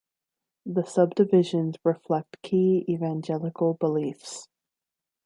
The 0.65 0.83
sub-divisions 0.83 1.75
reflect 1.83 2.41
key 2.41 2.85
Evangelical 2.89 3.75
beliefs. 3.75 4.47